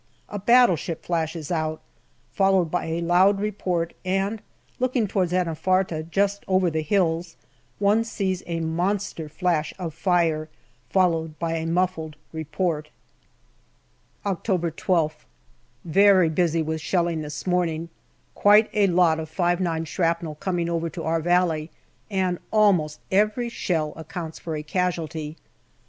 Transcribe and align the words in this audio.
A 0.29 0.39
battleship 0.39 1.05
flashes 1.05 1.51
out, 1.51 1.79
followed 2.33 2.71
by 2.71 2.87
a 2.87 3.01
loud 3.01 3.39
report, 3.39 3.93
and 4.03 4.41
looking 4.79 5.07
towards 5.07 5.31
Anafarta, 5.31 6.01
just 6.09 6.43
over 6.47 6.71
the 6.71 6.81
hills, 6.81 7.35
one 7.77 8.03
sees 8.03 8.41
a 8.47 8.61
monster 8.61 9.29
flash 9.29 9.75
of 9.77 9.93
fire 9.93 10.49
followed 10.89 11.37
by 11.37 11.53
a 11.53 11.67
muffled 11.67 12.15
report. 12.33 12.89
October 14.25 14.71
12th. 14.71 15.25
Very 15.85 16.29
busy 16.29 16.63
with 16.63 16.81
shelling 16.81 17.21
this 17.21 17.45
morning. 17.45 17.89
Quite 18.33 18.71
a 18.73 18.87
lot 18.87 19.19
of 19.19 19.29
5*9 19.29 19.85
shrapnel 19.85 20.33
coming 20.33 20.67
over 20.67 20.89
to 20.89 21.03
our 21.03 21.19
valley, 21.21 21.69
and 22.09 22.39
almost 22.49 23.01
every 23.11 23.49
shell 23.49 23.93
accounts 23.95 24.39
for 24.39 24.55
a 24.55 24.63
casualty. 24.63 25.37